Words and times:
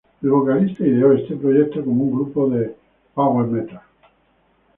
El 0.23 0.31
vocalista 0.31 0.81
ideó 0.83 1.13
este 1.13 1.35
proyecto 1.35 1.85
como 1.85 2.05
un 2.05 2.11
grupo 2.15 2.49
de 2.49 2.75
power 3.13 3.45
metal. 3.45 3.81